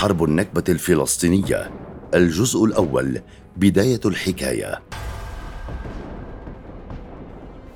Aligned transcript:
حرب 0.00 0.24
النكبة 0.24 0.64
الفلسطينية 0.68 1.70
الجزء 2.14 2.64
الأول 2.64 3.20
بداية 3.56 4.00
الحكاية. 4.04 4.80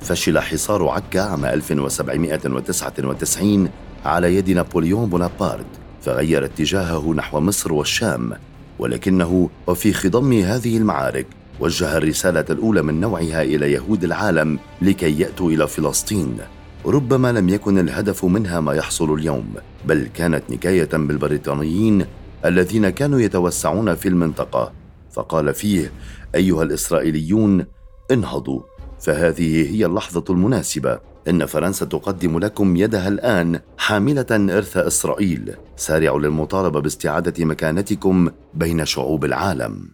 فشل 0.01 0.39
حصار 0.39 0.89
عكا 0.89 1.21
عام 1.21 1.45
1799 1.45 3.69
على 4.05 4.37
يد 4.37 4.51
نابليون 4.51 5.09
بونابرت 5.09 5.67
فغير 6.03 6.45
اتجاهه 6.45 7.15
نحو 7.15 7.41
مصر 7.41 7.73
والشام. 7.73 8.33
ولكنه 8.79 9.51
وفي 9.67 9.93
خضم 9.93 10.33
هذه 10.33 10.77
المعارك 10.77 11.27
وجه 11.61 11.97
الرسالة 11.97 12.45
الأولى 12.51 12.83
من 12.83 13.01
نوعها 13.01 13.43
إلى 13.43 13.73
يهود 13.73 14.05
العالم 14.05 14.59
لكي 14.83 15.21
يأتوا 15.21 15.51
إلى 15.51 15.69
فلسطين. 15.69 16.39
ربما 16.87 17.33
لم 17.33 17.49
يكن 17.49 17.79
الهدف 17.79 18.25
منها 18.25 18.61
ما 18.61 18.75
يحصل 18.75 19.15
اليوم 19.15 19.55
بل 19.85 20.09
كانت 20.15 20.43
نكاية 20.51 20.89
بالبريطانيين 20.93 22.07
الذين 22.45 22.91
كانوا 22.91 23.21
يتوسعون 23.21 23.95
في 23.95 24.09
المنطقة. 24.09 24.73
فقال 25.13 25.55
فيه 25.55 25.93
أيها 26.35 26.63
الإسرائيليون 26.63 27.65
انهضوا 28.11 28.61
فهذه 29.01 29.75
هي 29.75 29.87
اللحظة 29.87 30.25
المناسبة. 30.31 30.99
إن 31.29 31.47
فرنسا 31.47 31.87
تقدم 31.87 32.39
لكم 32.39 32.77
يدها 32.77 33.09
الآن 33.09 33.61
حاملة 33.79 34.27
إرث 34.31 34.77
إسرائيل 34.77 35.55
سارعوا 35.77 36.21
للمطالبة 36.21 36.81
باستعادة 36.81 37.45
مكانتكم 37.45 38.29
بين 38.55 38.85
شعوب 38.85 39.25
العالم. 39.25 39.89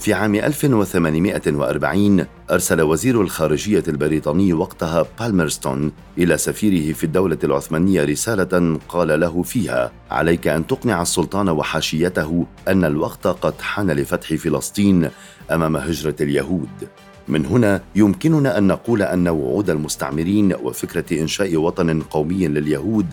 في 0.00 0.14
عام 0.14 0.34
1840 0.34 2.26
أرسل 2.50 2.82
وزير 2.82 3.20
الخارجية 3.20 3.82
البريطاني 3.88 4.52
وقتها 4.52 5.06
بالمرستون 5.20 5.92
إلى 6.18 6.36
سفيره 6.38 6.92
في 6.92 7.04
الدولة 7.04 7.38
العثمانية 7.44 8.04
رسالة 8.04 8.78
قال 8.88 9.20
له 9.20 9.42
فيها: 9.42 9.92
عليك 10.10 10.48
أن 10.48 10.66
تقنع 10.66 11.02
السلطان 11.02 11.48
وحاشيته 11.48 12.46
أن 12.68 12.84
الوقت 12.84 13.26
قد 13.26 13.60
حان 13.60 13.90
لفتح 13.90 14.34
فلسطين 14.34 15.10
أمام 15.50 15.76
هجرة 15.76 16.16
اليهود. 16.20 16.88
من 17.28 17.46
هنا 17.46 17.82
يمكننا 17.94 18.58
أن 18.58 18.66
نقول 18.66 19.02
أن 19.02 19.28
وعود 19.28 19.70
المستعمرين 19.70 20.54
وفكرة 20.54 21.20
إنشاء 21.20 21.56
وطن 21.56 22.02
قومي 22.02 22.48
لليهود 22.48 23.06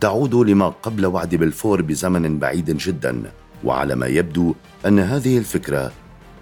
تعود 0.00 0.34
لما 0.34 0.68
قبل 0.68 1.06
وعد 1.06 1.34
بلفور 1.34 1.82
بزمن 1.82 2.38
بعيد 2.38 2.76
جدا 2.76 3.22
وعلى 3.64 3.94
ما 3.94 4.06
يبدو 4.06 4.54
أن 4.86 4.98
هذه 4.98 5.38
الفكرة 5.38 5.92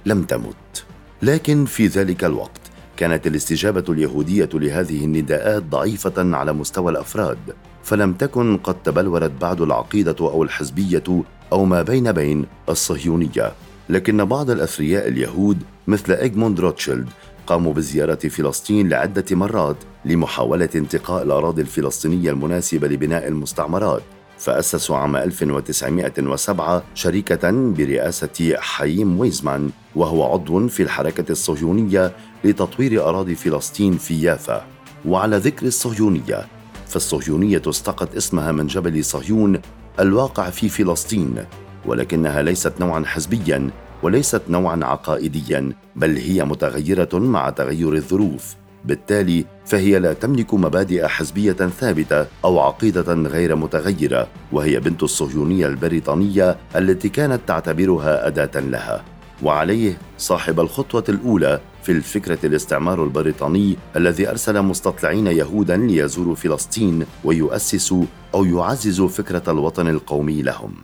لم 0.06 0.22
تمت. 0.22 0.84
لكن 1.22 1.64
في 1.64 1.86
ذلك 1.86 2.24
الوقت 2.24 2.60
كانت 2.96 3.26
الاستجابة 3.26 3.84
اليهودية 3.88 4.48
لهذه 4.54 5.04
النداءات 5.04 5.62
ضعيفة 5.62 6.36
على 6.36 6.52
مستوى 6.52 6.92
الأفراد 6.92 7.38
فلم 7.82 8.12
تكن 8.12 8.56
قد 8.56 8.82
تبلورت 8.82 9.32
بعد 9.40 9.60
العقيدة 9.60 10.16
أو 10.20 10.42
الحزبية 10.42 11.22
أو 11.52 11.64
ما 11.64 11.82
بين 11.82 12.12
بين 12.12 12.46
الصهيونية. 12.68 13.52
لكن 13.88 14.24
بعض 14.24 14.50
الأثرياء 14.50 15.08
اليهود 15.08 15.62
مثل 15.86 16.12
إدموند 16.12 16.60
روتشيلد 16.60 17.08
قاموا 17.46 17.74
بزيارة 17.74 18.28
فلسطين 18.28 18.88
لعدة 18.88 19.24
مرات 19.30 19.76
لمحاولة 20.04 20.68
انتقاء 20.74 21.22
الأراضي 21.22 21.62
الفلسطينية 21.62 22.30
المناسبة 22.30 22.88
لبناء 22.88 23.28
المستعمرات. 23.28 24.02
فأسسوا 24.38 24.96
عام 24.96 25.16
1907 25.16 26.82
شركة 26.94 27.50
برئاسة 27.50 28.54
حاييم 28.56 29.20
وايزمان 29.20 29.70
وهو 29.96 30.32
عضو 30.32 30.68
في 30.68 30.82
الحركة 30.82 31.32
الصهيونية 31.32 32.12
لتطوير 32.44 33.08
أراضي 33.08 33.34
فلسطين 33.34 33.98
في 33.98 34.22
يافا. 34.22 34.66
وعلى 35.04 35.36
ذكر 35.36 35.66
الصهيونية 35.66 36.46
فالصهيونية 36.88 37.62
استقت 37.66 38.16
اسمها 38.16 38.52
من 38.52 38.66
جبل 38.66 39.04
صهيون 39.04 39.60
الواقع 40.00 40.50
في 40.50 40.68
فلسطين 40.68 41.44
ولكنها 41.86 42.42
ليست 42.42 42.72
نوعا 42.80 43.04
حزبيا 43.06 43.70
وليست 44.02 44.42
نوعا 44.48 44.80
عقائديا 44.84 45.72
بل 45.96 46.16
هي 46.16 46.44
متغيرة 46.44 47.08
مع 47.18 47.50
تغير 47.50 47.94
الظروف. 47.94 48.54
بالتالي 48.84 49.44
فهي 49.66 49.98
لا 49.98 50.12
تملك 50.12 50.54
مبادئ 50.54 51.06
حزبية 51.06 51.52
ثابتة 51.52 52.26
أو 52.44 52.60
عقيدة 52.60 53.14
غير 53.14 53.56
متغيرة 53.56 54.28
وهي 54.52 54.80
بنت 54.80 55.02
الصهيونية 55.02 55.66
البريطانية 55.66 56.56
التي 56.76 57.08
كانت 57.08 57.40
تعتبرها 57.46 58.26
أداة 58.26 58.60
لها. 58.60 59.04
وعليه 59.42 59.98
صاحب 60.18 60.60
الخطوة 60.60 61.04
الأولى 61.08 61.60
في 61.82 61.92
الفكرة 61.92 62.38
الاستعمار 62.44 63.04
البريطاني 63.04 63.76
الذي 63.96 64.30
أرسل 64.30 64.62
مستطلعين 64.62 65.26
يهودا 65.26 65.76
ليزوروا 65.76 66.34
فلسطين 66.34 67.06
ويؤسسوا 67.24 68.04
أو 68.34 68.44
يعززوا 68.44 69.08
فكرة 69.08 69.42
الوطن 69.48 69.88
القومي 69.88 70.42
لهم. 70.42 70.74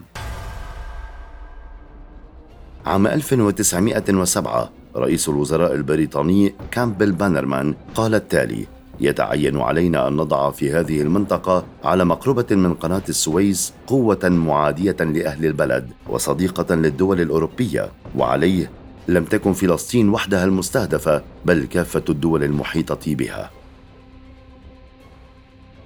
عام 2.91 3.07
1907 3.07 4.69
رئيس 4.95 5.29
الوزراء 5.29 5.75
البريطاني 5.75 6.53
كامبل 6.71 7.11
بانرمان 7.11 7.75
قال 7.95 8.15
التالي 8.15 8.67
يتعين 8.99 9.57
علينا 9.59 10.07
أن 10.07 10.15
نضع 10.15 10.51
في 10.51 10.73
هذه 10.73 11.01
المنطقة 11.01 11.65
على 11.83 12.05
مقربة 12.05 12.55
من 12.55 12.73
قناة 12.73 13.01
السويس 13.09 13.73
قوة 13.87 14.19
معادية 14.23 14.95
لأهل 14.99 15.45
البلد 15.45 15.91
وصديقة 16.09 16.75
للدول 16.75 17.21
الأوروبية 17.21 17.91
وعليه 18.15 18.71
لم 19.07 19.23
تكن 19.23 19.53
فلسطين 19.53 20.09
وحدها 20.09 20.43
المستهدفة 20.43 21.23
بل 21.45 21.65
كافة 21.65 22.03
الدول 22.09 22.43
المحيطة 22.43 23.15
بها. 23.15 23.51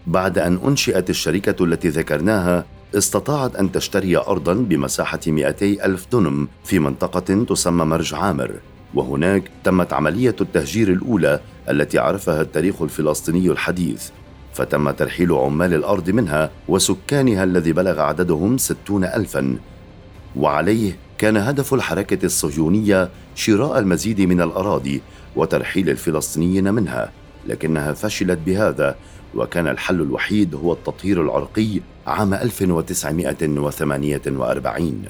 بعد 0.08 0.38
أن 0.38 0.60
أنشئت 0.66 1.10
الشركة 1.10 1.66
التي 1.66 1.90
ذكرناها 1.90 2.66
استطاعت 2.98 3.56
أن 3.56 3.72
تشتري 3.72 4.18
أرضا 4.18 4.54
بمساحة 4.54 5.20
200 5.28 5.86
ألف 5.86 6.08
دنم 6.12 6.48
في 6.64 6.80
منطقة 6.80 7.44
تسمى 7.44 7.86
مرج 7.86 8.14
عامر. 8.14 8.52
وهناك 8.94 9.44
تمت 9.64 9.94
عملية 9.94 10.36
التهجير 10.42 10.92
الأولى 10.92 11.40
التي 11.70 12.00
عرفها 12.00 12.42
التاريخ 12.42 12.82
الفلسطيني 12.82 13.52
الحديث. 13.52 14.10
فتم 14.54 14.92
ترحيل 14.92 15.32
عمال 15.32 15.74
الأرض 15.74 16.10
منها 16.10 16.52
وسكانها 16.68 17.44
الذي 17.44 17.74
بلغ 17.74 18.00
عددهم 18.00 18.58
ستون 18.58 19.04
ألفا. 19.04 19.56
وعليه 20.36 20.98
كان 21.18 21.38
هدف 21.38 21.74
الحركة 21.74 22.26
الصهيونية 22.26 23.10
شراء 23.36 23.80
المزيد 23.80 24.22
من 24.22 24.42
الأراضي 24.42 25.02
وترحيل 25.36 25.90
الفلسطينيين 25.90 26.74
منها. 26.74 27.12
لكنها 27.48 27.94
فشلت 27.94 28.40
بهذا 28.46 28.96
وكان 29.36 29.68
الحل 29.68 30.02
الوحيد 30.02 30.56
هو 30.56 30.74
التطهير 30.74 31.22
العرقي 31.22 31.80
عام 32.08 32.34
1948 32.34 35.04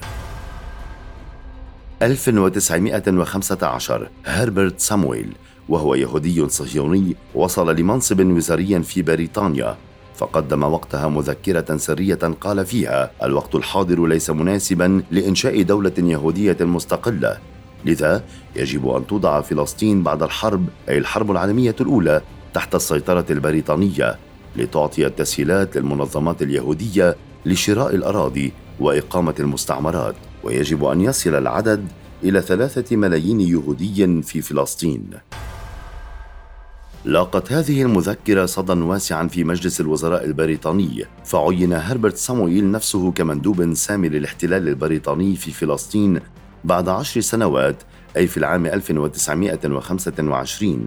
1915 2.01 4.09
هربرت 4.25 4.79
سامويل 4.79 5.33
وهو 5.69 5.95
يهودي 5.95 6.49
صهيوني 6.49 7.15
وصل 7.35 7.75
لمنصب 7.75 8.19
وزاري 8.19 8.83
في 8.83 9.01
بريطانيا 9.01 9.77
فقدم 10.15 10.63
وقتها 10.63 11.07
مذكرة 11.07 11.77
سرية 11.77 12.19
قال 12.41 12.65
فيها: 12.65 13.11
الوقت 13.23 13.55
الحاضر 13.55 14.05
ليس 14.05 14.29
مناسبا 14.29 15.03
لإنشاء 15.11 15.61
دولة 15.61 15.93
يهودية 15.97 16.57
مستقلة، 16.61 17.37
لذا 17.85 18.23
يجب 18.55 18.89
أن 18.89 19.07
توضع 19.07 19.41
فلسطين 19.41 20.03
بعد 20.03 20.23
الحرب 20.23 20.65
أي 20.89 20.97
الحرب 20.97 21.31
العالمية 21.31 21.75
الأولى 21.81 22.21
تحت 22.53 22.75
السيطرة 22.75 23.25
البريطانية. 23.29 24.15
لتعطي 24.57 25.07
التسهيلات 25.07 25.77
للمنظمات 25.77 26.41
اليهودية 26.41 27.15
لشراء 27.45 27.95
الأراضي 27.95 28.53
وإقامة 28.79 29.35
المستعمرات 29.39 30.15
ويجب 30.43 30.85
أن 30.85 31.01
يصل 31.01 31.35
العدد 31.35 31.87
إلى 32.23 32.41
ثلاثة 32.41 32.95
ملايين 32.95 33.41
يهودي 33.41 34.21
في 34.21 34.41
فلسطين. 34.41 35.09
لاقت 37.05 37.51
هذه 37.51 37.81
المذكرة 37.81 38.45
صدى 38.45 38.73
واسعا 38.73 39.27
في 39.27 39.43
مجلس 39.43 39.81
الوزراء 39.81 40.25
البريطاني 40.25 41.05
فعين 41.25 41.73
هربرت 41.73 42.17
سامويل 42.17 42.71
نفسه 42.71 43.11
كمندوب 43.11 43.73
سامي 43.73 44.09
للاحتلال 44.09 44.67
البريطاني 44.67 45.35
في 45.35 45.51
فلسطين 45.51 46.19
بعد 46.63 46.89
عشر 46.89 47.21
سنوات 47.21 47.75
أي 48.17 48.27
في 48.27 48.37
العام 48.37 48.65
1925 48.65 50.85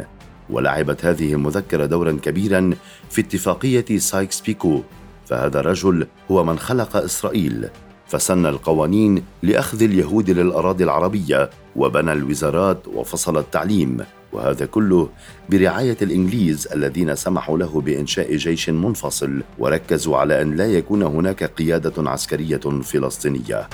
ولعبت 0.50 1.04
هذه 1.04 1.32
المذكرة 1.32 1.86
دورا 1.86 2.18
كبيرا 2.22 2.70
في 3.10 3.20
اتفاقية 3.20 3.98
سايكس 3.98 4.40
بيكو 4.40 4.82
فهذا 5.26 5.60
الرجل 5.60 6.06
هو 6.30 6.44
من 6.44 6.58
خلق 6.58 6.96
إسرائيل 6.96 7.68
فسن 8.06 8.46
القوانين 8.46 9.22
لأخذ 9.42 9.82
اليهود 9.82 10.30
للأراضي 10.30 10.84
العربية 10.84 11.50
وبنى 11.76 12.12
الوزارات 12.12 12.88
وفصل 12.88 13.38
التعليم 13.38 14.04
وهذا 14.32 14.66
كله 14.66 15.08
برعاية 15.50 15.96
الإنجليز 16.02 16.68
الذين 16.74 17.14
سمحوا 17.14 17.58
له 17.58 17.80
بإنشاء 17.80 18.36
جيش 18.36 18.70
منفصل 18.70 19.42
وركزوا 19.58 20.16
على 20.16 20.42
أن 20.42 20.56
لا 20.56 20.66
يكون 20.66 21.02
هناك 21.02 21.44
قيادة 21.44 22.10
عسكرية 22.10 22.60
فلسطينية. 22.82 23.68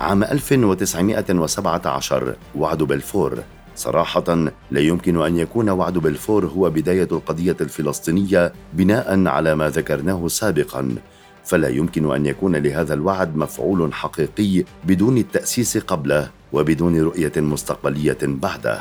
عام 0.00 0.24
1917 0.24 2.36
وعد 2.54 2.82
بلفور 2.82 3.38
صراحة 3.76 4.34
لا 4.70 4.80
يمكن 4.80 5.22
أن 5.22 5.38
يكون 5.38 5.68
وعد 5.68 5.98
بلفور 5.98 6.46
هو 6.46 6.70
بداية 6.70 7.08
القضية 7.12 7.56
الفلسطينية 7.60 8.52
بناء 8.72 9.26
على 9.26 9.54
ما 9.54 9.68
ذكرناه 9.68 10.28
سابقا. 10.28 10.96
فلا 11.44 11.68
يمكن 11.68 12.14
أن 12.14 12.26
يكون 12.26 12.56
لهذا 12.56 12.94
الوعد 12.94 13.36
مفعول 13.36 13.94
حقيقي 13.94 14.64
بدون 14.84 15.18
التأسيس 15.18 15.78
قبله 15.78 16.30
وبدون 16.52 17.00
رؤية 17.00 17.32
مستقبلية 17.36 18.18
بعده. 18.22 18.80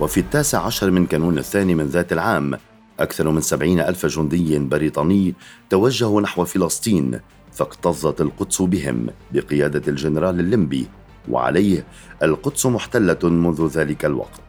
وفي 0.00 0.20
التاسع 0.20 0.62
عشر 0.62 0.90
من 0.90 1.06
كانون 1.06 1.38
الثاني 1.38 1.74
من 1.74 1.86
ذات 1.86 2.12
العام 2.12 2.58
أكثر 3.00 3.30
من 3.30 3.40
سبعين 3.40 3.80
ألف 3.80 4.06
جندي 4.06 4.58
بريطاني 4.58 5.34
توجهوا 5.70 6.20
نحو 6.20 6.44
فلسطين 6.44 7.20
فاكتظت 7.52 8.20
القدس 8.20 8.62
بهم 8.62 9.06
بقيادة 9.32 9.82
الجنرال 9.88 10.40
اللنبي. 10.40 10.86
وعليه 11.30 11.84
القدس 12.22 12.66
محتلة 12.66 13.18
منذ 13.22 13.66
ذلك 13.66 14.04
الوقت. 14.04 14.40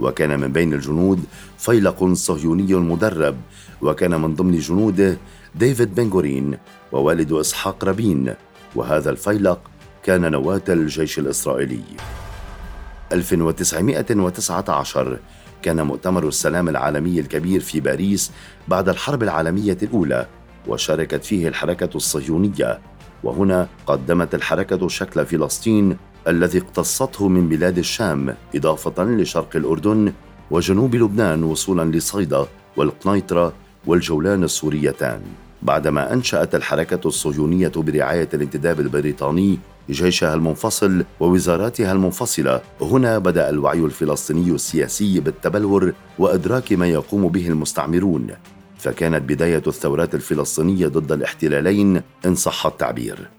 وكان 0.00 0.40
من 0.40 0.52
بين 0.52 0.72
الجنود 0.72 1.24
فيلق 1.58 2.12
صهيوني 2.12 2.74
مدرب 2.74 3.36
وكان 3.82 4.20
من 4.20 4.34
ضمن 4.34 4.58
جنوده 4.58 5.16
ديفيد 5.54 5.94
بنغوريون 5.94 6.58
ووالد 6.92 7.32
إسحاق 7.32 7.84
رابين. 7.84 8.34
وهذا 8.74 9.10
الفيلق 9.10 9.60
كان 10.02 10.32
نواة 10.32 10.62
الجيش 10.68 11.18
الإسرائيلي. 11.18 11.82
1919 13.12 15.18
كان 15.62 15.82
مؤتمر 15.82 16.28
السلام 16.28 16.68
العالمي 16.68 17.20
الكبير 17.20 17.60
في 17.60 17.80
باريس 17.80 18.32
بعد 18.68 18.88
الحرب 18.88 19.22
العالمية 19.22 19.78
الأولى 19.82 20.26
وشاركت 20.66 21.24
فيه 21.24 21.48
الحركة 21.48 21.96
الصهيونية. 21.96 22.80
وهنا 23.24 23.68
قدمت 23.86 24.34
الحركة 24.34 24.88
شكل 24.88 25.26
فلسطين 25.26 25.96
الذي 26.28 26.58
اقتصته 26.58 27.28
من 27.28 27.48
بلاد 27.48 27.78
الشام 27.78 28.34
إضافة 28.54 29.04
لشرق 29.04 29.56
الأردن 29.56 30.12
وجنوب 30.50 30.94
لبنان 30.94 31.42
وصولا 31.42 31.96
لصيدا 31.96 32.46
والقنيطرة 32.76 33.52
والجولان 33.86 34.44
السوريتان. 34.44 35.20
بعدما 35.62 36.12
أنشأت 36.12 36.54
الحركة 36.54 37.08
الصهيونية 37.08 37.72
برعاية 37.76 38.28
الانتداب 38.34 38.80
البريطاني 38.80 39.58
جيشها 39.90 40.34
المنفصل 40.34 41.04
ووزاراتها 41.20 41.92
المنفصلة 41.92 42.60
هنا 42.80 43.18
بدأ 43.18 43.50
الوعي 43.50 43.78
الفلسطيني 43.78 44.50
السياسي 44.50 45.20
بالتبلور 45.20 45.92
وأدراك 46.18 46.72
ما 46.72 46.86
يقوم 46.86 47.28
به 47.28 47.48
المستعمرون. 47.48 48.26
فكانت 48.84 49.22
بداية 49.22 49.62
الثورات 49.66 50.14
الفلسطينية 50.14 50.88
ضد 50.88 51.12
الاحتلالين 51.12 52.02
إن 52.26 52.34
صح 52.34 52.66
التعبير. 52.66 53.30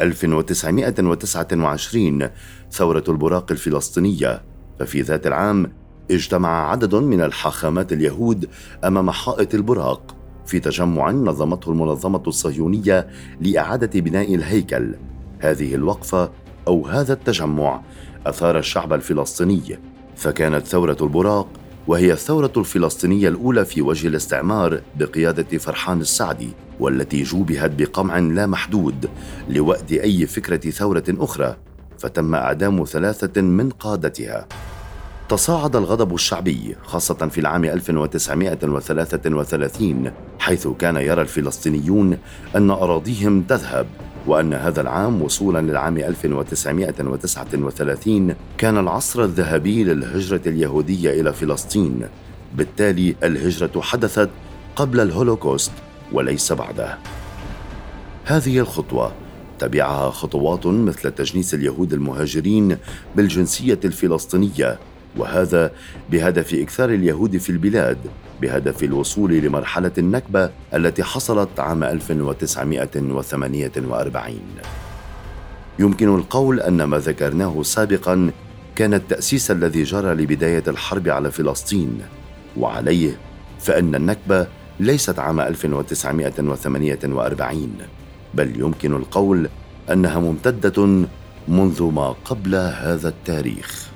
1929 0.00 2.28
ثورة 2.72 3.04
البراق 3.08 3.52
الفلسطينية 3.52 4.42
ففي 4.78 5.00
ذات 5.00 5.26
العام 5.26 5.72
اجتمع 6.10 6.70
عدد 6.70 6.94
من 6.94 7.20
الحاخامات 7.20 7.92
اليهود 7.92 8.48
أمام 8.84 9.10
حائط 9.10 9.54
البراق 9.54 10.16
في 10.46 10.60
تجمع 10.60 11.10
نظمته 11.10 11.70
المنظمة 11.70 12.22
الصهيونية 12.26 13.08
لإعادة 13.40 14.00
بناء 14.00 14.34
الهيكل. 14.34 14.94
هذه 15.38 15.74
الوقفة 15.74 16.30
أو 16.68 16.86
هذا 16.86 17.12
التجمع 17.12 17.82
أثار 18.26 18.58
الشعب 18.58 18.92
الفلسطيني 18.92 19.78
فكانت 20.16 20.66
ثورة 20.66 20.96
البراق 21.00 21.59
وهي 21.90 22.12
الثورة 22.12 22.52
الفلسطينية 22.56 23.28
الأولى 23.28 23.64
في 23.64 23.82
وجه 23.82 24.08
الاستعمار 24.08 24.80
بقيادة 24.96 25.58
فرحان 25.58 26.00
السعدي 26.00 26.50
والتي 26.80 27.22
جوبهت 27.22 27.70
بقمع 27.70 28.18
لا 28.18 28.46
محدود 28.46 29.10
لوأد 29.48 29.92
أي 29.92 30.26
فكرة 30.26 30.70
ثورة 30.70 31.04
أخرى 31.08 31.56
فتم 31.98 32.34
إعدام 32.34 32.84
ثلاثة 32.84 33.42
من 33.42 33.70
قادتها. 33.70 34.46
تصاعد 35.28 35.76
الغضب 35.76 36.14
الشعبي 36.14 36.76
خاصة 36.82 37.14
في 37.14 37.40
العام 37.40 37.64
1933 37.64 40.12
حيث 40.38 40.68
كان 40.68 40.96
يرى 40.96 41.22
الفلسطينيون 41.22 42.18
أن 42.56 42.70
أراضيهم 42.70 43.42
تذهب. 43.42 43.86
وأن 44.26 44.54
هذا 44.54 44.80
العام 44.80 45.22
وصولا 45.22 45.70
للعام 45.70 45.98
1939 45.98 48.34
كان 48.58 48.78
العصر 48.78 49.24
الذهبي 49.24 49.84
للهجرة 49.84 50.40
اليهودية 50.46 51.20
إلى 51.20 51.32
فلسطين. 51.32 52.06
بالتالي 52.54 53.16
الهجرة 53.22 53.80
حدثت 53.80 54.30
قبل 54.76 55.00
الهولوكوست 55.00 55.72
وليس 56.12 56.52
بعده. 56.52 56.98
هذه 58.24 58.58
الخطوة 58.58 59.12
تبعها 59.58 60.10
خطوات 60.10 60.66
مثل 60.66 61.10
تجنيس 61.10 61.54
اليهود 61.54 61.92
المهاجرين 61.92 62.76
بالجنسية 63.16 63.80
الفلسطينية 63.84 64.78
وهذا 65.16 65.72
بهدف 66.10 66.54
إكثار 66.54 66.90
اليهود 66.90 67.36
في 67.36 67.50
البلاد 67.50 67.98
بهدف 68.42 68.84
الوصول 68.84 69.32
لمرحلة 69.32 69.92
النكبة 69.98 70.50
التي 70.74 71.04
حصلت 71.04 71.60
عام 71.60 71.84
1948 71.84 74.40
يمكن 75.78 76.14
القول 76.14 76.60
أن 76.60 76.84
ما 76.84 76.98
ذكرناه 76.98 77.62
سابقا 77.62 78.30
كان 78.76 78.94
التأسيس 78.94 79.50
الذي 79.50 79.82
جرى 79.82 80.14
لبداية 80.14 80.62
الحرب 80.68 81.08
على 81.08 81.30
فلسطين 81.30 81.98
وعليه 82.56 83.16
فإن 83.60 83.94
النكبة 83.94 84.46
ليست 84.80 85.18
عام 85.18 85.40
1948 85.40 87.72
بل 88.34 88.60
يمكن 88.60 88.96
القول 88.96 89.48
أنها 89.92 90.18
ممتدة 90.18 91.06
منذ 91.48 91.82
ما 91.82 92.14
قبل 92.24 92.54
هذا 92.54 93.08
التاريخ. 93.08 93.90